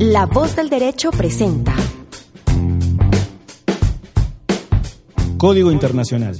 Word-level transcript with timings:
La 0.00 0.26
voz 0.26 0.54
del 0.54 0.70
derecho 0.70 1.10
presenta 1.10 1.74
Código 5.36 5.72
Internacional. 5.72 6.38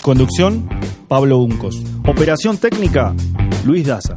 Conducción, 0.00 0.68
Pablo 1.08 1.38
Uncos. 1.38 1.82
Operación 2.06 2.58
técnica, 2.58 3.16
Luis 3.64 3.84
Daza. 3.84 4.14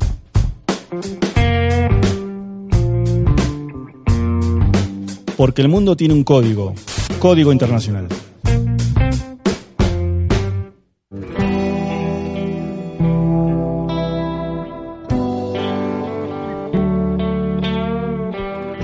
Porque 5.35 5.63
el 5.63 5.69
mundo 5.69 5.95
tiene 5.95 6.13
un 6.13 6.23
código, 6.23 6.75
Código 7.17 7.51
Internacional. 7.51 8.07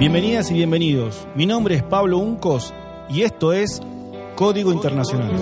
Bienvenidas 0.09 0.49
y 0.51 0.53
bienvenidos. 0.53 1.27
Mi 1.35 1.45
nombre 1.45 1.75
es 1.75 1.83
Pablo 1.83 2.17
Uncos 2.19 2.73
y 3.09 3.23
esto 3.23 3.51
es 3.51 3.81
Código 4.35 4.71
Internacional. 4.71 5.35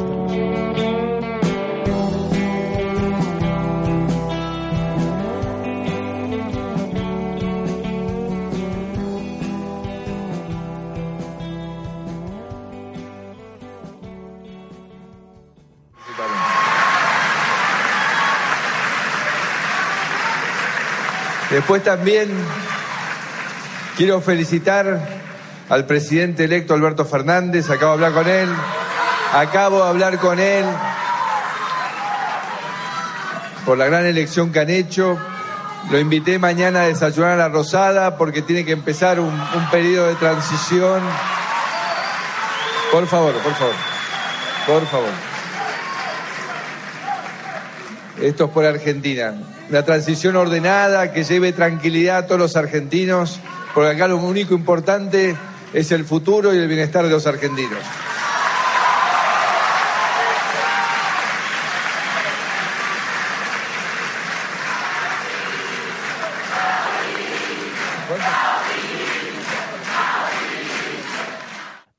Después 21.52 21.83
también 21.83 22.30
quiero 23.95 24.21
felicitar 24.21 24.99
al 25.69 25.85
presidente 25.85 26.43
electo 26.43 26.73
Alberto 26.73 27.05
Fernández, 27.05 27.69
acabo 27.69 27.97
de 27.97 28.05
hablar 28.05 28.23
con 28.23 28.29
él, 28.31 28.49
acabo 29.33 29.83
de 29.83 29.89
hablar 29.89 30.17
con 30.19 30.39
él 30.39 30.65
por 33.65 33.77
la 33.77 33.85
gran 33.85 34.05
elección 34.05 34.52
que 34.52 34.59
han 34.59 34.69
hecho. 34.69 35.17
Lo 35.89 35.99
invité 35.99 36.39
mañana 36.39 36.81
a 36.81 36.85
desayunar 36.87 37.31
a 37.31 37.35
la 37.35 37.49
Rosada 37.49 38.17
porque 38.17 38.41
tiene 38.41 38.65
que 38.65 38.71
empezar 38.71 39.19
un, 39.19 39.33
periodo 39.71 40.07
de 40.07 40.15
transición. 40.15 41.02
Por 42.91 43.05
favor, 43.07 43.33
por 43.33 43.53
favor, 43.53 43.75
por 44.67 44.87
favor. 44.87 45.34
Esto 48.25 48.45
es 48.45 48.49
por 48.49 48.65
Argentina. 48.65 49.35
Una 49.69 49.83
transición 49.83 50.35
ordenada 50.35 51.13
que 51.13 51.23
lleve 51.23 51.53
tranquilidad 51.53 52.17
a 52.17 52.25
todos 52.25 52.41
los 52.41 52.55
argentinos, 52.55 53.39
porque 53.75 53.91
acá 53.91 54.08
lo 54.08 54.17
único 54.17 54.55
importante 54.55 55.36
es 55.73 55.91
el 55.91 56.05
futuro 56.05 56.52
y 56.52 56.58
el 56.58 56.67
bienestar 56.67 57.05
de 57.05 57.11
los 57.11 57.27
argentinos. 57.27 57.77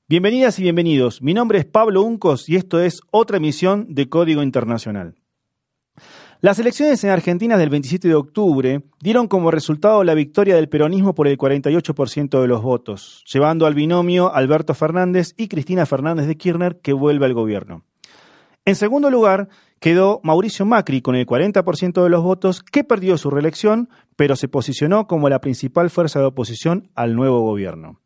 Bienvenidas 0.08 0.58
y 0.58 0.62
bienvenidos. 0.62 1.22
Mi 1.22 1.34
nombre 1.34 1.60
es 1.60 1.66
Pablo 1.66 2.02
Uncos 2.02 2.48
y 2.48 2.56
esto 2.56 2.80
es 2.80 3.00
otra 3.12 3.36
emisión 3.36 3.94
de 3.94 4.08
Código 4.08 4.42
Internacional. 4.42 5.14
Las 6.42 6.58
elecciones 6.58 7.02
en 7.02 7.10
Argentina 7.10 7.56
del 7.56 7.70
27 7.70 8.08
de 8.08 8.14
octubre 8.14 8.82
dieron 9.00 9.26
como 9.26 9.50
resultado 9.50 10.04
la 10.04 10.12
victoria 10.12 10.54
del 10.54 10.68
peronismo 10.68 11.14
por 11.14 11.28
el 11.28 11.38
48% 11.38 12.40
de 12.42 12.46
los 12.46 12.62
votos, 12.62 13.24
llevando 13.32 13.64
al 13.64 13.74
binomio 13.74 14.34
Alberto 14.34 14.74
Fernández 14.74 15.32
y 15.38 15.48
Cristina 15.48 15.86
Fernández 15.86 16.26
de 16.26 16.36
Kirchner 16.36 16.78
que 16.82 16.92
vuelve 16.92 17.24
al 17.24 17.32
gobierno. 17.32 17.84
En 18.66 18.74
segundo 18.74 19.10
lugar, 19.10 19.48
quedó 19.80 20.20
Mauricio 20.24 20.66
Macri 20.66 21.00
con 21.00 21.14
el 21.14 21.24
40% 21.24 22.02
de 22.02 22.10
los 22.10 22.22
votos 22.22 22.62
que 22.62 22.84
perdió 22.84 23.16
su 23.16 23.30
reelección, 23.30 23.88
pero 24.14 24.36
se 24.36 24.48
posicionó 24.48 25.06
como 25.06 25.30
la 25.30 25.40
principal 25.40 25.88
fuerza 25.88 26.18
de 26.18 26.26
oposición 26.26 26.90
al 26.94 27.16
nuevo 27.16 27.40
gobierno. 27.40 27.98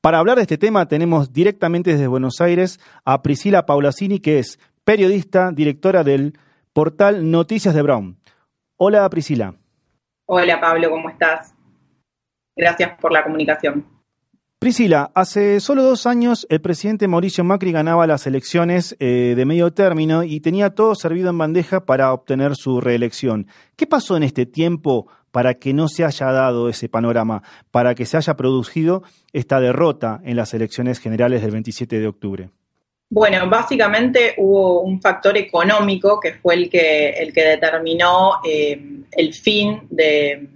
Para 0.00 0.18
hablar 0.18 0.36
de 0.36 0.42
este 0.42 0.58
tema 0.58 0.88
tenemos 0.88 1.32
directamente 1.32 1.92
desde 1.92 2.08
Buenos 2.08 2.40
Aires 2.40 2.80
a 3.04 3.22
Priscila 3.22 3.66
Paulasini, 3.66 4.18
que 4.18 4.40
es 4.40 4.58
periodista, 4.84 5.52
directora 5.52 6.02
del 6.02 6.34
portal 6.78 7.28
Noticias 7.28 7.74
de 7.74 7.82
Brown. 7.82 8.20
Hola 8.76 9.10
Priscila. 9.10 9.52
Hola 10.26 10.60
Pablo, 10.60 10.90
¿cómo 10.90 11.10
estás? 11.10 11.52
Gracias 12.54 12.96
por 13.00 13.10
la 13.10 13.24
comunicación. 13.24 13.84
Priscila, 14.60 15.10
hace 15.12 15.58
solo 15.58 15.82
dos 15.82 16.06
años 16.06 16.46
el 16.48 16.60
presidente 16.60 17.08
Mauricio 17.08 17.42
Macri 17.42 17.72
ganaba 17.72 18.06
las 18.06 18.28
elecciones 18.28 18.96
eh, 19.00 19.34
de 19.36 19.44
medio 19.44 19.72
término 19.72 20.22
y 20.22 20.38
tenía 20.38 20.70
todo 20.70 20.94
servido 20.94 21.30
en 21.30 21.38
bandeja 21.38 21.84
para 21.84 22.12
obtener 22.12 22.54
su 22.54 22.80
reelección. 22.80 23.48
¿Qué 23.74 23.88
pasó 23.88 24.16
en 24.16 24.22
este 24.22 24.46
tiempo 24.46 25.08
para 25.32 25.54
que 25.54 25.74
no 25.74 25.88
se 25.88 26.04
haya 26.04 26.30
dado 26.30 26.68
ese 26.68 26.88
panorama, 26.88 27.42
para 27.72 27.96
que 27.96 28.06
se 28.06 28.18
haya 28.18 28.36
producido 28.36 29.02
esta 29.32 29.58
derrota 29.58 30.20
en 30.22 30.36
las 30.36 30.54
elecciones 30.54 31.00
generales 31.00 31.42
del 31.42 31.50
27 31.50 31.98
de 31.98 32.06
octubre? 32.06 32.50
Bueno, 33.10 33.48
básicamente 33.48 34.34
hubo 34.36 34.82
un 34.82 35.00
factor 35.00 35.36
económico 35.38 36.20
que 36.20 36.34
fue 36.34 36.54
el 36.54 36.70
que, 36.70 37.10
el 37.10 37.32
que 37.32 37.42
determinó 37.42 38.40
eh, 38.44 38.78
el 39.12 39.32
fin 39.32 39.80
de, 39.88 40.46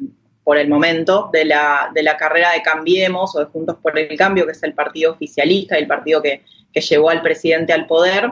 por 0.45 0.59
el 0.59 0.69
momento, 0.69 1.31
de 1.33 1.47
la, 1.47 1.91
de 1.95 2.03
la 2.03 2.17
carrera 2.17 2.53
de 2.53 2.61
Cambiemos 2.61 3.35
o 3.35 3.41
de 3.41 3.47
Juntos 3.47 3.79
por 3.83 3.99
el 3.99 4.17
Cambio, 4.19 4.45
que 4.45 4.53
es 4.53 4.63
el 4.63 4.75
partido 4.75 5.13
oficialista, 5.13 5.79
el 5.79 5.87
partido 5.87 6.21
que, 6.21 6.43
que 6.73 6.81
llevó 6.83 7.09
al 7.09 7.23
presidente 7.23 7.73
al 7.73 7.87
poder. 7.87 8.31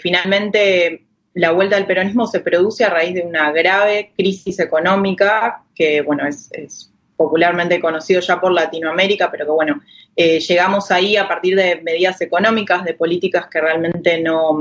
Finalmente, 0.00 1.04
la 1.34 1.52
vuelta 1.52 1.76
al 1.76 1.86
peronismo 1.86 2.26
se 2.26 2.40
produce 2.40 2.84
a 2.84 2.90
raíz 2.90 3.14
de 3.14 3.22
una 3.22 3.52
grave 3.52 4.12
crisis 4.16 4.58
económica 4.58 5.62
que, 5.74 6.00
bueno, 6.00 6.26
es, 6.26 6.50
es 6.52 6.92
popularmente 7.18 7.80
conocido 7.80 8.20
ya 8.20 8.40
por 8.40 8.52
Latinoamérica, 8.52 9.28
pero 9.28 9.44
que 9.44 9.50
bueno, 9.50 9.82
eh, 10.14 10.38
llegamos 10.38 10.92
ahí 10.92 11.16
a 11.16 11.26
partir 11.26 11.56
de 11.56 11.82
medidas 11.82 12.20
económicas, 12.20 12.84
de 12.84 12.94
políticas 12.94 13.48
que 13.48 13.60
realmente 13.60 14.22
no, 14.22 14.56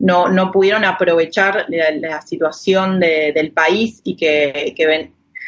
no, 0.00 0.28
no 0.28 0.50
pudieron 0.50 0.84
aprovechar 0.84 1.66
la, 1.68 2.20
situación 2.22 2.98
del 2.98 3.52
país 3.52 4.00
y 4.02 4.16
que, 4.16 4.74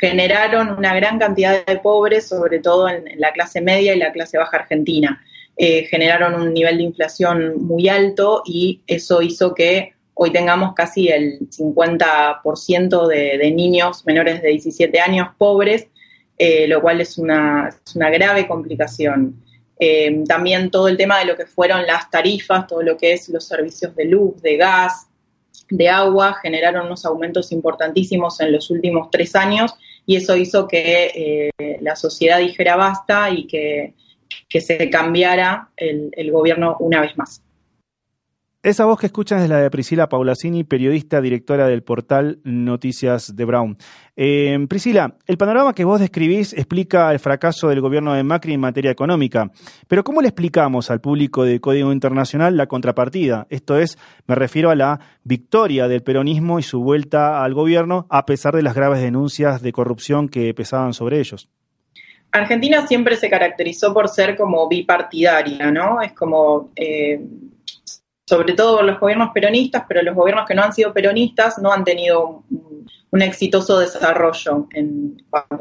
generaron 0.01 0.71
una 0.79 0.95
gran 0.95 1.19
cantidad 1.19 1.67
de 1.67 1.79
pobres, 1.79 2.29
sobre 2.29 2.61
todo 2.61 2.89
en, 2.89 3.05
la 3.17 3.33
clase 3.33 3.61
media 3.61 3.97
y 3.97 3.99
la 3.99 4.13
clase 4.13 4.39
baja 4.39 4.59
argentina. 4.59 5.21
Eh, 5.57 5.87
generaron 5.91 6.41
un 6.41 6.55
nivel 6.55 6.77
de 6.77 6.85
inflación 6.85 7.67
muy 7.67 7.89
alto 7.89 8.43
y 8.47 8.81
eso 8.87 9.23
hizo 9.23 9.57
que 9.57 9.95
hoy 10.15 10.31
tengamos 10.31 10.73
casi 10.75 11.09
el 11.09 11.41
50% 11.51 13.09
de, 13.09 13.39
de 13.39 13.51
niños 13.51 14.07
menores 14.07 14.41
de 14.41 14.51
17 14.51 15.01
años 15.01 15.31
pobres 15.37 15.89
eh, 16.39 16.69
lo 16.69 16.81
cual 16.81 17.01
es 17.01 17.19
una, 17.19 17.71
grave 17.95 18.47
complicación. 18.47 19.43
Eh, 19.81 20.23
también 20.27 20.71
todo 20.71 20.89
el 20.89 20.97
tema 20.97 21.19
de 21.19 21.25
lo 21.25 21.37
que 21.37 21.47
fueron 21.47 21.87
las 21.87 22.11
tarifas, 22.11 22.67
todo 22.67 22.83
lo 22.83 22.97
que 22.97 23.13
es 23.13 23.29
los 23.29 23.45
servicios 23.45 23.95
de 23.95 24.05
luz, 24.05 24.41
de 24.41 24.57
gas, 24.57 25.09
de 25.71 25.89
agua, 25.89 26.37
generaron 26.41 26.87
unos 26.87 27.05
aumentos 27.05 27.53
importantísimos 27.53 28.41
en 28.41 28.53
los 28.53 28.71
últimos 28.71 29.11
tres 29.11 29.35
años 29.37 29.75
y 30.07 30.17
eso 30.17 30.37
hizo 30.37 30.67
que 30.67 31.51
eh, 31.59 31.79
la 31.83 31.95
sociedad 31.95 32.39
dijera 32.39 32.77
basta 32.77 33.31
y 33.31 33.47
que, 33.47 33.95
se 34.61 34.91
cambiara 34.91 35.69
el, 35.77 36.31
gobierno 36.31 36.77
una 36.81 37.01
vez 37.01 37.17
más. 37.19 37.43
Esa 38.69 38.85
voz 38.85 39.01
que 39.01 39.07
escuchan 39.07 39.41
es 39.41 39.49
la 39.49 39.61
de 39.61 39.71
Priscila 39.71 40.11
Paulasini, 40.11 40.63
periodista, 40.63 41.23
directora 41.23 41.67
del 41.67 41.83
portal 41.83 42.39
Noticias 42.45 43.35
de 43.35 43.47
Brown. 43.47 43.79
Eh, 44.15 44.59
Priscila, 44.69 45.15
el 45.27 45.39
panorama 45.39 45.73
que 45.73 45.87
vos 45.87 45.99
describís 45.99 46.53
explica 46.53 47.11
el 47.11 47.19
fracaso 47.19 47.71
del 47.71 47.81
gobierno 47.81 48.13
de 48.13 48.23
Macri 48.25 48.53
en 48.53 48.61
materia 48.61 48.91
económica, 48.91 49.51
pero 49.87 50.05
¿cómo 50.05 50.21
le 50.21 50.29
explicamos 50.29 50.91
al 50.91 51.01
público 51.01 51.45
de 51.45 51.63
Código 51.63 51.95
Internacional 51.95 52.59
la 52.59 52.67
contrapartida? 52.67 53.47
Esto 53.49 53.79
es, 53.79 53.97
me 54.27 54.35
refiero 54.35 54.69
a 54.69 54.77
la 54.77 55.01
victoria 55.25 55.89
del 55.89 56.03
peronismo 56.03 56.59
y 56.59 56.63
su 56.63 56.83
vuelta 56.83 57.43
al 57.43 57.55
gobierno 57.55 58.07
a 58.11 58.27
pesar 58.27 58.55
de 58.55 58.63
las 58.63 58.75
graves 58.75 59.01
denuncias 59.01 59.63
de 59.63 59.73
corrupción 59.73 60.29
que 60.29 60.53
pesaban 60.53 60.93
sobre 60.93 61.21
ellos. 61.21 61.49
Argentina 62.33 62.87
siempre 62.87 63.17
se 63.17 63.31
caracterizó 63.31 63.95
por 63.95 64.09
ser 64.09 64.37
como 64.37 64.69
bipartidaria, 64.69 65.71
¿no? 65.71 66.03
Es 66.03 66.13
como... 66.13 66.69
Eh, 66.77 67.19
sobre 68.29 68.53
todo 68.53 68.83
los 68.83 69.01
gobiernos 69.01 69.31
peronistas, 69.33 69.85
pero 69.89 70.03
los 70.03 70.15
gobiernos 70.15 70.47
que 70.47 70.55
no 70.55 70.63
han 70.63 70.75
sido 70.75 70.93
peronistas 70.93 71.57
no 71.61 71.73
han 71.73 71.83
tenido 71.83 72.45
un, 73.11 73.23
exitoso 73.23 73.79
desarrollo 73.79 74.69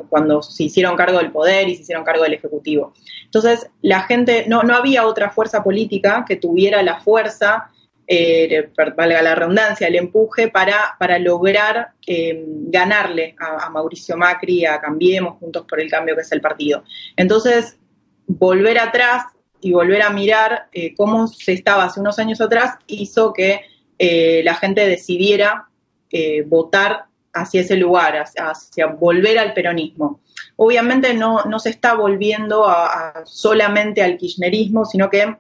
cuando, 0.10 0.42
se 0.42 0.66
hicieron 0.66 0.98
cargo 0.98 1.18
del 1.18 1.32
poder 1.32 1.70
y 1.70 1.76
se 1.76 1.84
hicieron 1.84 2.04
cargo 2.04 2.24
del 2.24 2.34
Ejecutivo. 2.34 2.94
Entonces, 3.24 3.70
la 3.82 4.02
gente, 4.02 4.44
no, 4.50 4.64
no 4.64 4.76
había 4.76 5.08
otra 5.08 5.30
fuerza 5.30 5.64
política 5.64 6.26
que 6.28 6.36
tuviera 6.36 6.84
la 6.84 7.00
fuerza, 7.00 7.70
eh, 8.06 8.70
valga 8.98 9.22
la 9.22 9.34
redundancia, 9.34 9.88
el 9.88 9.96
empuje 9.96 10.50
para, 10.50 10.98
para 11.00 11.18
lograr 11.20 11.94
eh, 12.06 12.44
ganarle 12.68 13.34
a, 13.40 13.66
a 13.66 13.70
Mauricio 13.70 14.18
Macri, 14.18 14.66
a 14.66 14.82
Cambiemos, 14.82 15.38
Juntos 15.40 15.66
por 15.68 15.80
el 15.80 15.90
Cambio, 15.90 16.16
que 16.16 16.22
es 16.22 16.32
el 16.34 16.42
partido. 16.42 16.84
Entonces, 17.16 17.78
volver 18.28 18.78
atrás 18.78 19.24
y 19.62 19.72
volver 19.72 20.02
a 20.04 20.10
mirar 20.10 20.68
eh, 20.72 20.94
cómo 20.96 21.28
se 21.28 21.54
estaba 21.54 21.86
hace 21.86 22.00
unos 22.00 22.20
años 22.20 22.40
atrás 22.42 22.76
hizo 22.88 23.34
que 23.34 23.62
eh, 23.98 24.42
la 24.44 24.56
gente 24.56 24.88
decidiera 24.88 25.68
eh, 26.12 26.44
votar 26.44 27.06
hacia 27.34 27.62
ese 27.62 27.76
lugar, 27.76 28.24
hacia, 28.38 28.86
volver 28.88 29.38
al 29.38 29.54
peronismo. 29.54 30.22
Obviamente 30.56 31.14
no, 31.14 31.46
no 31.46 31.60
se 31.60 31.70
está 31.70 31.94
volviendo 31.94 32.68
a, 32.68 33.24
solamente 33.26 34.02
al 34.02 34.18
kirchnerismo, 34.18 34.86
sino 34.86 35.10
que 35.10 35.36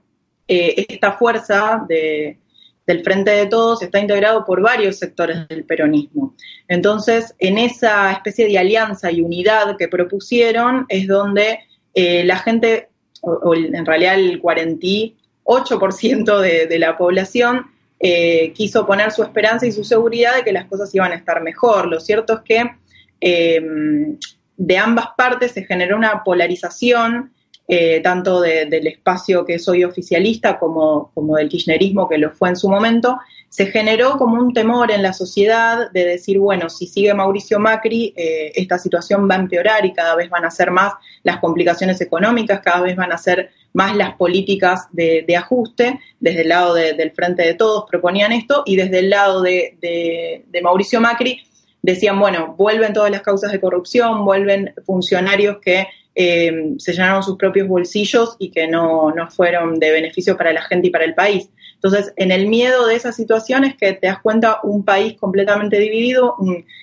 esta 0.47 1.13
fuerza 1.13 1.83
de, 1.89 2.37
del 2.85 3.03
Frente 3.03 3.31
de 3.31 3.47
Todos 3.47 3.81
está 3.81 3.99
integrado 3.99 4.45
por 4.45 4.61
varios 4.61 4.97
sectores 4.97 5.47
del 5.47 5.65
peronismo. 5.65 6.35
Entonces, 6.67 7.35
en 7.39 7.57
esa 7.57 8.11
especie 8.11 8.47
de 8.47 8.59
alianza 8.59 9.11
y 9.11 9.21
unidad 9.21 9.75
que 9.75 9.87
propusieron 9.87 10.85
es 10.87 11.07
donde 11.07 11.61
la 11.95 12.37
gente 12.37 12.89
o, 13.21 13.55
en 13.55 13.85
realidad 13.85 14.15
el 14.15 14.41
48% 14.41 16.39
de, 16.39 16.67
de 16.67 16.79
la 16.79 16.97
población 16.97 17.67
eh, 17.99 18.53
quiso 18.53 18.85
poner 18.85 19.11
su 19.11 19.23
esperanza 19.23 19.65
y 19.65 19.71
su 19.71 19.83
seguridad 19.83 20.35
de 20.35 20.43
que 20.43 20.51
las 20.51 20.65
cosas 20.65 20.93
iban 20.93 21.11
a 21.11 21.15
estar 21.15 21.41
mejor. 21.41 21.87
Lo 21.87 21.99
cierto 21.99 22.33
es 22.33 22.39
que 22.41 22.71
eh, 23.19 23.61
de 24.55 24.77
ambas 24.77 25.07
partes 25.17 25.53
se 25.53 25.65
generó 25.65 25.97
una 25.97 26.23
polarización, 26.23 27.33
eh, 27.69 27.99
tanto 28.01 28.39
del 28.39 28.87
espacio 28.87 29.45
que 29.45 29.59
soy 29.59 29.83
oficialista 29.83 30.57
como, 30.57 31.11
del 31.37 31.49
kirchnerismo 31.49 32.07
que 32.07 32.17
lo 32.17 32.31
fue 32.31 32.49
en 32.49 32.55
su 32.55 32.69
momento, 32.69 33.19
se 33.49 33.65
generó 33.65 34.17
como 34.17 34.41
un 34.41 34.53
temor 34.53 34.89
en 34.91 35.01
la 35.01 35.11
sociedad 35.11 35.91
de 35.91 36.05
decir, 36.05 36.39
bueno, 36.39 36.69
si 36.69 36.87
sigue 36.87 37.13
Mauricio 37.13 37.59
Macri, 37.59 38.13
eh, 38.15 38.51
esta 38.55 38.77
situación 38.77 39.27
va 39.29 39.35
a 39.35 39.39
empeorar 39.39 39.85
y 39.85 39.93
cada 39.93 40.15
vez 40.15 40.29
van 40.29 40.45
a 40.45 40.51
ser 40.51 40.71
más 40.71 40.93
las 41.23 41.39
complicaciones 41.39 41.99
económicas, 42.01 42.61
cada 42.61 42.81
vez 42.81 42.95
van 42.95 43.11
a 43.11 43.17
ser 43.17 43.51
más 43.73 43.95
las 43.95 44.15
políticas 44.15 44.87
de, 44.91 45.25
ajuste. 45.37 45.99
Desde 46.19 46.41
el 46.41 46.49
lado 46.49 46.73
del 46.73 47.11
Frente 47.11 47.43
de 47.43 47.53
Todos 47.53 47.85
proponían 47.89 48.31
esto 48.31 48.63
y 48.65 48.75
desde 48.75 48.99
el 48.99 49.09
lado 49.09 49.41
de, 49.41 50.43
Mauricio 50.63 50.99
Macri 50.99 51.41
decían, 51.81 52.19
bueno, 52.19 52.55
vuelven 52.57 52.93
todas 52.93 53.11
las 53.11 53.21
causas 53.21 53.51
de 53.51 53.59
corrupción, 53.59 54.25
vuelven 54.25 54.73
funcionarios 54.85 55.57
que 55.61 55.87
eh, 56.19 56.73
se 56.79 56.93
llenaron 56.93 57.21
sus 57.21 57.37
propios 57.37 57.67
bolsillos 57.67 58.35
y 58.39 58.49
que 58.49 58.67
no, 58.67 59.11
no 59.11 59.29
fueron 59.29 59.75
de 59.75 59.91
beneficio 59.91 60.35
para 60.35 60.51
la 60.51 60.63
gente 60.63 60.87
y 60.87 60.89
para 60.89 61.05
el 61.05 61.13
país. 61.13 61.51
Entonces, 61.75 62.11
en 62.15 62.31
el 62.31 62.47
miedo 62.47 62.87
de 62.87 62.95
esa 62.95 63.11
situación 63.11 63.63
es 63.63 63.75
que 63.75 63.93
te 63.93 64.07
das 64.07 64.19
cuenta 64.19 64.59
un 64.63 64.83
país 64.83 65.13
completamente 65.13 65.77
dividido, 65.77 66.35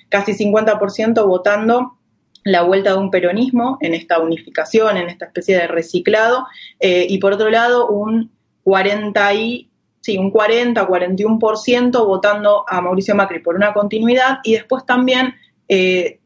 casi 0.07 0.31
50% 0.31 1.27
votando 1.27 1.97
la 2.45 2.61
vuelta 2.61 2.91
de 2.91 2.97
un 2.99 3.11
peronismo 3.11 3.77
en 3.81 3.93
esta 3.93 4.19
unificación, 4.19 4.95
en 4.95 5.09
esta 5.09 5.25
especie 5.25 5.57
de 5.57 5.67
reciclado, 5.67 6.47
eh, 6.79 7.05
y 7.09 7.17
por 7.17 7.33
otro 7.33 7.49
lado 7.49 7.87
un 7.87 8.31
40 8.63 9.33
y 9.33 9.69
sí, 9.99 10.17
un 10.17 10.31
40, 10.31 10.87
41% 10.87 12.05
votando 12.05 12.63
a 12.69 12.79
Mauricio 12.79 13.15
Macri 13.15 13.39
por 13.39 13.55
una 13.55 13.73
continuidad 13.73 14.37
y 14.45 14.53
después 14.53 14.85
también 14.85 15.35
eh, 15.67 16.19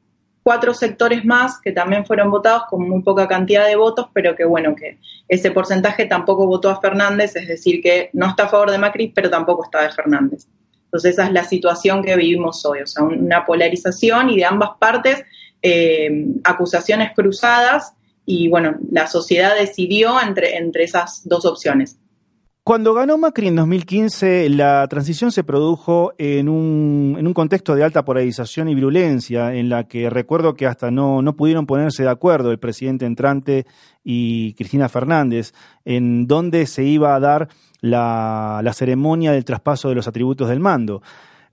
cuatro 0.50 0.74
sectores 0.74 1.24
más 1.25 1.62
que 1.62 1.72
también 1.72 2.07
fueron 2.07 2.31
votados 2.31 2.63
con 2.68 2.90
muy 2.90 3.04
poca 3.04 3.28
cantidad 3.28 3.68
de 3.68 3.75
votos, 3.75 4.07
pero 4.16 4.36
que 4.36 4.46
bueno, 4.46 4.75
que 4.75 4.98
ese 5.28 5.51
porcentaje 5.51 6.07
tampoco 6.07 6.48
votó 6.48 6.72
a 6.72 6.81
Fernández, 6.81 7.36
es 7.36 7.48
decir, 7.48 7.84
que 7.84 8.10
no 8.13 8.30
está 8.30 8.46
a 8.46 8.48
favor 8.48 8.72
de 8.72 8.80
Macri, 8.80 9.10
pero 9.10 9.30
tampoco 9.30 9.66
está 9.66 9.84
de 9.84 9.92
Fernández. 9.92 10.48
Entonces 10.86 11.12
esa 11.13 11.28
es 11.28 11.34
la 11.34 11.44
situación 11.44 12.01
que 12.01 12.16
vivimos 12.16 12.66
hoy, 12.66 12.80
o 12.81 12.88
sea, 12.88 13.04
una 13.04 13.46
polarización 13.46 14.31
y 14.31 14.38
de 14.38 14.46
ambas 14.46 14.72
partes 14.80 15.24
eh, 15.62 16.25
acusaciones 16.44 17.12
cruzadas 17.16 17.94
y 18.25 18.50
bueno, 18.50 18.75
la 18.92 19.06
sociedad 19.06 19.54
decidió 19.56 20.19
entre, 20.19 20.57
entre 20.57 20.86
esas 20.86 21.22
dos 21.30 21.46
opciones. 21.46 22.00
Cuando 22.69 22.94
ganó 22.94 23.18
Macri 23.18 23.48
en 23.48 23.56
2015, 23.56 24.48
la 24.50 24.88
transición 24.88 25.31
se 25.31 25.44
produjo 25.44 26.13
en 26.19 26.48
un, 26.48 27.16
en 27.18 27.25
un 27.25 27.33
contexto 27.33 27.74
de 27.74 27.83
alta 27.83 28.06
polarización 28.06 28.69
y 28.69 28.75
virulencia, 28.75 29.56
en 29.56 29.69
la 29.69 29.88
que 29.88 30.07
recuerdo 30.07 30.54
que 30.54 30.68
hasta 30.68 30.92
no, 30.92 31.24
no 31.24 31.36
pudieron 31.36 31.66
ponerse 31.66 32.04
de 32.04 32.12
acuerdo 32.12 32.51
el 32.51 32.60
presidente 32.60 33.07
entrante 33.07 33.66
y 34.04 34.54
Cristina 34.54 34.88
Fernández, 34.88 35.51
en 35.83 36.27
dónde 36.27 36.68
se 36.68 36.83
iba 36.83 37.16
a 37.16 37.19
dar 37.19 37.48
la, 37.81 38.62
la 38.63 38.74
ceremonia 38.74 39.31
del 39.31 39.45
traspaso 39.45 39.89
de 39.89 39.95
los 39.95 40.07
atributos 40.07 40.48
del 40.48 40.60
mando. 40.60 41.01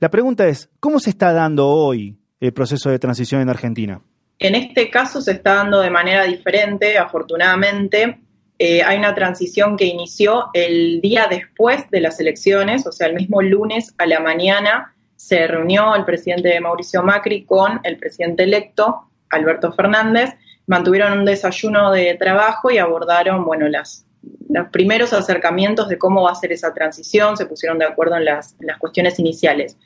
La 0.00 0.10
pregunta 0.10 0.46
es, 0.46 0.69
¿cómo 0.80 1.00
se 1.00 1.08
está 1.08 1.32
dando 1.32 1.66
hoy 1.66 2.19
el 2.40 2.52
proceso 2.52 2.90
de 2.90 2.98
transición 2.98 3.40
en 3.40 3.48
Argentina? 3.48 4.02
En 4.38 4.54
este 4.54 4.90
caso 4.90 5.22
se 5.22 5.32
está 5.32 5.54
dando 5.54 5.80
de 5.80 5.88
manera 5.88 6.24
diferente, 6.24 6.98
afortunadamente. 6.98 8.20
Eh, 8.58 8.82
hay 8.82 8.99
una 8.99 9.14
transición 9.14 9.76
que 9.76 9.85
inició 9.85 10.47
el 10.55 11.00
día 11.03 11.26
después 11.29 11.88
de 11.91 12.00
las 12.00 12.19
elecciones, 12.20 12.87
o 12.87 12.93
sea, 12.93 13.06
el 13.08 13.14
mismo 13.14 13.43
lunes 13.43 13.94
a 13.99 14.06
la 14.06 14.20
mañana 14.20 14.94
se 15.17 15.47
reunió 15.47 15.94
el 15.94 16.05
presidente 16.05 16.58
Mauricio 16.61 17.03
Macri 17.03 17.44
con 17.44 17.81
el 17.85 17.99
presidente 17.99 18.44
electo, 18.44 19.11
Alberto 19.31 19.73
Fernández, 19.73 20.31
mantuvieron 20.67 21.19
un 21.19 21.25
desayuno 21.25 21.91
de 21.93 22.14
trabajo 22.14 22.70
y 22.70 22.79
abordaron, 22.79 23.44
bueno, 23.44 23.69
las, 23.69 24.06
los 24.49 24.69
primeros 24.69 25.12
acercamientos 25.12 25.88
de 25.88 25.99
cómo 25.99 26.23
va 26.23 26.32
a 26.32 26.35
ser 26.35 26.53
esa 26.53 26.73
transición, 26.73 27.37
se 27.37 27.47
pusieron 27.47 27.79
de 27.79 27.85
acuerdo 27.85 28.17
en 28.17 28.25
las, 28.25 28.56
las 28.61 28.79
cuestiones 28.79 29.19
iniciales. 29.19 29.76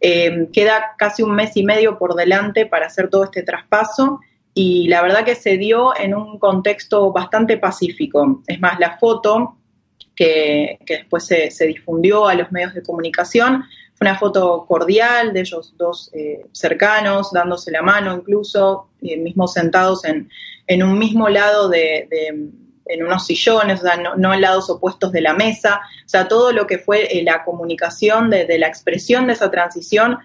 Eh, 0.00 0.48
queda 0.52 0.94
casi 0.96 1.22
un 1.22 1.34
mes 1.34 1.56
y 1.56 1.64
medio 1.64 1.98
por 1.98 2.14
delante 2.14 2.64
para 2.64 2.86
hacer 2.86 3.08
todo 3.08 3.24
este 3.24 3.42
traspaso 3.42 4.20
y 4.54 4.88
la 4.88 5.02
verdad 5.02 5.24
que 5.24 5.34
se 5.34 5.56
dio 5.56 5.96
en 5.96 6.14
un 6.14 6.38
contexto 6.38 7.12
bastante 7.12 7.56
pacífico. 7.56 8.42
Es 8.46 8.60
más, 8.60 8.78
la 8.80 8.98
foto 8.98 9.56
que, 10.14 10.78
después 10.86 11.24
se, 11.24 11.66
difundió 11.66 12.26
a 12.26 12.34
los 12.34 12.50
medios 12.52 12.74
de 12.74 12.82
comunicación 12.82 13.64
fue 13.94 14.06
una 14.06 14.18
foto 14.18 14.64
cordial 14.66 15.32
de 15.32 15.40
ellos 15.40 15.74
dos 15.76 16.10
eh, 16.14 16.46
cercanos, 16.52 17.32
dándose 17.32 17.70
la 17.70 17.82
mano 17.82 18.14
incluso, 18.14 18.88
eh, 19.02 19.16
mismos 19.16 19.52
sentados 19.52 20.02
en, 20.04 20.28
un 20.82 20.98
mismo 20.98 21.28
lado 21.28 21.68
de, 21.68 22.08
en 22.86 23.02
unos 23.02 23.26
sillones, 23.26 23.80
o 23.80 23.82
sea, 23.82 23.96
no, 23.96 24.34
en 24.34 24.40
lados 24.40 24.70
opuestos 24.70 25.12
de 25.12 25.20
la 25.20 25.34
mesa, 25.34 25.80
o 26.04 26.08
sea, 26.08 26.28
todo 26.28 26.52
lo 26.52 26.66
que 26.66 26.78
fue 26.78 27.18
eh, 27.18 27.22
la 27.22 27.44
comunicación 27.44 28.30
de, 28.30 28.58
la 28.58 28.68
expresión 28.68 29.26
de 29.26 29.34
esa 29.34 29.50
transición 29.50 30.18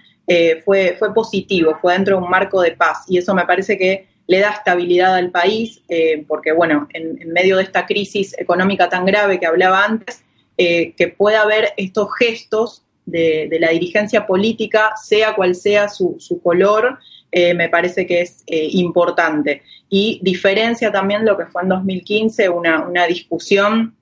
fue, 0.63 0.95
fue 0.97 1.13
positivo, 1.13 1.77
fue 1.79 1.93
dentro 1.93 2.17
de 2.17 2.23
un 2.23 2.29
marco 2.29 2.61
de 2.61 2.71
paz 2.71 3.03
y 3.07 3.17
eso 3.19 3.35
me 3.35 3.45
parece 3.45 3.77
que 3.77 4.07
le 4.27 4.39
da 4.39 4.51
estabilidad 4.51 5.15
al 5.15 5.31
país, 5.31 5.81
eh, 5.87 6.23
porque 6.27 6.51
bueno, 6.51 6.87
en, 6.93 7.31
medio 7.31 7.57
de 7.57 7.63
esta 7.63 7.85
crisis 7.85 8.35
económica 8.37 8.89
tan 8.89 9.05
grave 9.05 9.39
que 9.39 9.45
hablaba 9.45 9.83
antes, 9.83 10.23
eh, 10.57 10.93
que 10.95 11.09
pueda 11.09 11.41
haber 11.41 11.73
estos 11.77 12.09
gestos 12.17 12.83
de, 13.05 13.49
la 13.59 13.69
dirigencia 13.69 14.25
política, 14.25 14.93
sea 15.01 15.35
cual 15.35 15.53
sea 15.53 15.89
su, 15.89 16.17
color, 16.41 16.97
eh, 17.31 17.53
me 17.53 17.69
parece 17.69 18.07
que 18.07 18.21
es 18.21 18.43
importante. 18.47 19.61
Y 19.89 20.19
diferencia 20.23 20.91
también 20.91 21.25
lo 21.25 21.37
que 21.37 21.45
fue 21.45 21.61
en 21.61 21.69
2015, 21.69 22.49
una, 22.49 22.87
una 22.87 23.05
discusión 23.05 23.95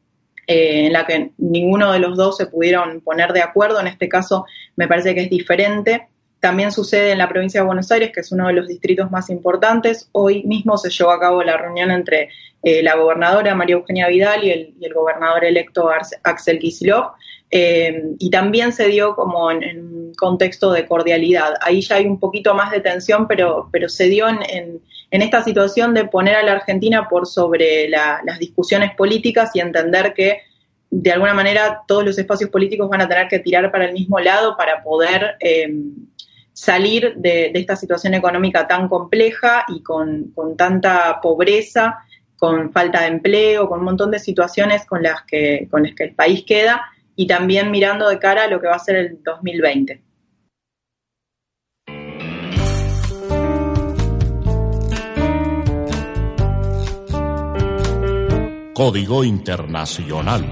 en 0.47 0.91
la 0.93 1.05
que 1.05 1.31
ninguno 1.37 1.91
de 1.91 1.99
los 1.99 2.17
dos 2.17 2.37
se 2.37 2.47
pudieron 2.47 3.01
poner 3.01 3.31
de 3.31 3.41
acuerdo, 3.41 3.79
en 3.79 3.87
este 3.87 4.09
caso 4.09 4.45
me 4.75 4.87
parece 4.87 5.15
que 5.15 5.21
es 5.21 5.29
diferente 5.29 6.07
también 6.43 6.73
sucede 6.73 7.13
en 7.13 7.19
la 7.19 7.29
provincia 7.29 7.61
de 7.61 7.65
Buenos 7.65 7.89
Aires, 7.89 8.11
que 8.13 8.19
es 8.19 8.29
uno 8.33 8.47
de 8.47 8.53
los 8.53 8.67
distritos 8.67 9.09
más 9.09 9.29
importantes. 9.29 10.09
Hoy 10.11 10.43
mismo 10.43 10.77
se 10.77 10.89
llevó 10.89 11.11
a 11.11 11.19
cabo 11.21 11.41
la 11.41 11.55
reunión 11.55 11.89
entre 11.89 12.31
eh, 12.61 12.83
la 12.83 12.97
gobernadora 12.97 13.55
María 13.55 13.75
Eugenia 13.75 14.09
Vidal 14.09 14.43
y 14.43 14.51
el, 14.51 14.93
gobernador 14.93 15.45
electo 15.45 15.89
Axel 16.21 16.59
Kicillof, 16.59 17.13
eh, 17.49 18.03
y 18.19 18.29
también 18.29 18.73
se 18.73 18.89
dio 18.89 19.15
como 19.15 19.51
en, 19.51 19.63
un 19.79 20.13
contexto 20.15 20.73
de 20.73 20.85
cordialidad. 20.85 21.53
Ahí 21.61 21.79
ya 21.79 21.95
hay 21.95 22.07
un 22.07 22.19
poquito 22.19 22.53
más 22.53 22.71
de 22.71 22.81
tensión, 22.81 23.25
pero, 23.25 23.69
pero 23.71 23.87
se 23.87 24.09
dio 24.09 24.27
en, 24.27 24.81
esta 25.11 25.45
situación 25.45 25.93
de 25.93 26.03
poner 26.03 26.35
a 26.35 26.43
la 26.43 26.51
Argentina 26.51 27.07
por 27.07 27.25
sobre 27.25 27.87
las 27.87 28.37
discusiones 28.37 28.93
políticas 28.97 29.51
y 29.53 29.61
entender 29.61 30.13
que 30.13 30.41
de 30.89 31.11
alguna 31.11 31.33
manera 31.33 31.83
todos 31.87 32.03
los 32.03 32.19
espacios 32.19 32.49
políticos 32.49 32.89
van 32.89 33.01
a 33.01 33.07
tener 33.07 33.27
que 33.29 33.39
tirar 33.39 33.71
para 33.71 33.85
el 33.85 33.93
mismo 33.93 34.19
lado 34.19 34.57
para 34.57 34.83
poder 34.83 35.37
eh, 35.39 35.73
salir 36.53 37.15
de, 37.15 37.51
esta 37.53 37.75
situación 37.75 38.13
económica 38.13 38.67
tan 38.67 38.87
compleja 38.87 39.65
y 39.67 39.81
con, 39.81 40.31
con 40.35 40.55
tanta 40.55 41.19
pobreza 41.21 42.05
con 42.43 42.73
falta 42.73 42.99
de 42.99 43.07
empleo, 43.07 43.69
con 43.69 43.79
un 43.79 43.85
montón 43.85 44.11
de 44.11 44.19
situaciones 44.19 44.85
con 44.85 45.01
las 45.01 45.21
que, 45.23 45.65
con 45.71 45.83
las 45.83 45.95
que 45.95 46.03
el 46.03 46.13
país 46.13 46.43
queda 46.45 46.81
y 47.15 47.25
también 47.25 47.71
mirando 47.71 48.09
de 48.09 48.19
cara 48.19 48.47
lo 48.47 48.59
que 48.59 48.67
va 48.67 48.75
a 48.75 48.79
ser 48.79 48.97
el 48.97 49.23
2020. 49.23 50.01
Código 58.73 59.23
Internacional. 59.23 60.43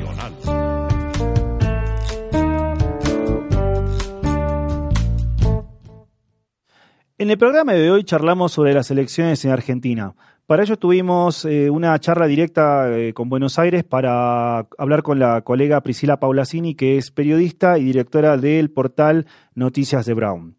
En 7.22 7.30
el 7.30 7.38
programa 7.38 7.74
de 7.74 7.92
hoy 7.92 8.04
charlamos 8.04 8.52
sobre 8.52 8.74
las 8.74 8.90
elecciones 8.90 9.46
en 9.46 9.52
Argentina. 9.52 10.16
Para 10.48 10.64
ello 10.64 10.76
tuvimos 10.78 11.46
eh, 11.46 11.70
una 11.70 12.00
charla 12.00 12.26
directa 12.26 12.92
eh, 12.98 13.14
con 13.14 13.30
Buenos 13.30 13.60
Aires 13.60 13.84
para 13.84 14.66
hablar 14.76 15.04
con 15.04 15.20
la 15.20 15.42
colega 15.42 15.82
Priscila 15.82 16.20
Paulasini, 16.20 16.74
que 16.74 16.98
es 16.98 17.12
periodista 17.12 17.78
y 17.78 17.84
directora 17.84 18.38
del 18.38 18.72
portal 18.72 19.28
Noticias 19.54 20.08
de 20.08 20.16
Brown. 20.16 20.56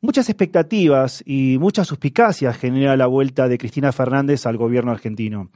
Muchas 0.00 0.28
expectativas 0.28 1.24
y 1.26 1.58
muchas 1.58 1.88
suspicacias 1.88 2.56
genera 2.56 2.96
la 2.96 3.08
vuelta 3.08 3.48
de 3.48 3.58
Cristina 3.58 3.90
Fernández 3.90 4.46
al 4.46 4.56
gobierno 4.56 4.92
argentino. 4.92 5.50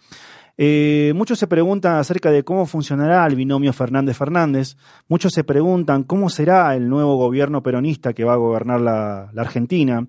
Eh, 0.58 1.12
muchos 1.14 1.38
se 1.38 1.46
preguntan 1.46 1.96
acerca 1.96 2.30
de 2.30 2.44
cómo 2.44 2.66
funcionará 2.66 3.26
el 3.26 3.36
binomio 3.36 3.72
Fernández-Fernández. 3.72 4.76
Muchos 5.08 5.32
se 5.32 5.44
preguntan 5.44 6.02
cómo 6.04 6.28
será 6.28 6.74
el 6.74 6.88
nuevo 6.88 7.16
gobierno 7.16 7.62
peronista 7.62 8.12
que 8.12 8.24
va 8.24 8.34
a 8.34 8.36
gobernar 8.36 8.80
la 8.80 9.30
Argentina. 9.36 10.06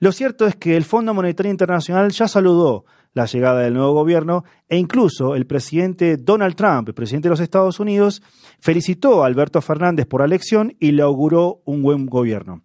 Lo 0.00 0.12
cierto 0.12 0.46
es 0.46 0.56
que 0.56 0.76
el 0.76 0.84
Fondo 0.84 1.14
Monetario 1.14 1.52
Internacional 1.52 2.10
ya 2.10 2.26
saludó 2.28 2.84
la 3.14 3.26
llegada 3.26 3.60
del 3.60 3.74
nuevo 3.74 3.92
gobierno 3.92 4.44
e 4.68 4.76
incluso 4.76 5.34
el 5.34 5.46
presidente 5.46 6.16
Donald 6.16 6.54
Trump, 6.54 6.88
el 6.88 6.94
presidente 6.94 7.28
de 7.28 7.30
los 7.30 7.40
Estados 7.40 7.78
Unidos, 7.80 8.22
felicitó 8.58 9.22
a 9.22 9.26
Alberto 9.26 9.60
Fernández 9.60 10.06
por 10.06 10.20
la 10.20 10.26
elección 10.26 10.74
y 10.80 10.92
le 10.92 11.02
auguró 11.02 11.60
un 11.64 11.82
buen 11.82 12.06
gobierno. 12.06 12.62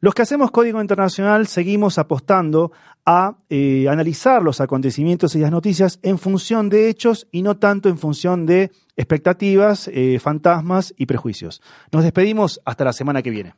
Los 0.00 0.14
que 0.14 0.22
hacemos 0.22 0.50
Código 0.50 0.80
Internacional 0.80 1.46
seguimos 1.46 1.98
apostando 1.98 2.72
a 3.06 3.36
eh, 3.48 3.86
analizar 3.88 4.42
los 4.42 4.60
acontecimientos 4.60 5.34
y 5.34 5.38
las 5.38 5.50
noticias 5.50 5.98
en 6.02 6.18
función 6.18 6.68
de 6.68 6.88
hechos 6.88 7.28
y 7.30 7.42
no 7.42 7.56
tanto 7.56 7.88
en 7.88 7.98
función 7.98 8.46
de 8.46 8.72
expectativas, 8.96 9.88
eh, 9.92 10.18
fantasmas 10.20 10.92
y 10.96 11.06
prejuicios. 11.06 11.62
Nos 11.92 12.02
despedimos 12.02 12.60
hasta 12.64 12.84
la 12.84 12.92
semana 12.92 13.22
que 13.22 13.30
viene. 13.30 13.54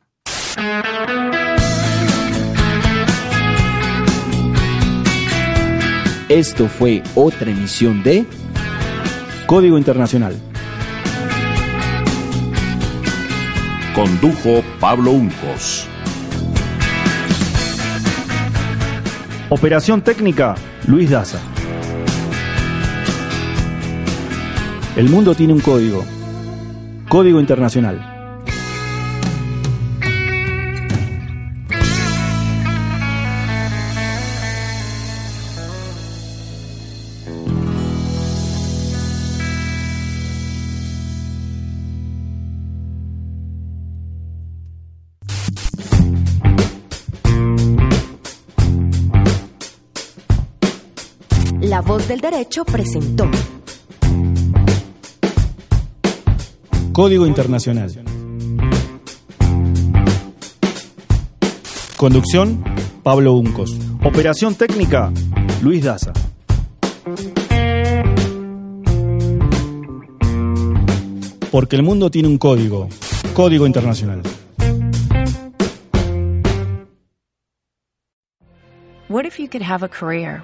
Esto 6.29 6.67
fue 6.67 7.01
otra 7.15 7.49
emisión 7.49 8.03
de 8.03 8.25
Código 9.47 9.79
Internacional. 9.79 10.35
Condujo 13.95 14.63
Pablo 14.79 15.11
Uncos. 15.11 15.87
Operación 19.51 20.03
técnica, 20.03 20.53
Luis 20.85 21.09
Daza. 21.09 21.39
El 24.95 25.09
mundo 25.09 25.33
tiene 25.33 25.53
un 25.53 25.59
código. 25.59 26.05
Código 27.07 27.39
Internacional. 27.39 28.08
La 51.79 51.85
voz 51.85 52.09
del 52.09 52.19
derecho 52.19 52.65
presentó 52.65 53.31
Código 56.91 57.25
Internacional. 57.25 57.89
Conducción, 61.95 62.65
Pablo 63.01 63.31
Uncos. 63.31 63.79
Operación 64.03 64.55
técnica, 64.55 65.13
Luis 65.61 65.85
Daza. 65.85 66.11
Porque 71.49 71.77
el 71.77 71.83
mundo 71.83 72.11
tiene 72.11 72.27
un 72.27 72.37
código. 72.37 72.89
Código 73.33 73.65
Internacional. 73.65 74.21
What 79.07 79.23
if 79.23 79.39
you 79.39 79.47
could 79.47 79.63
have 79.63 79.81
a 79.81 79.87
career 79.87 80.43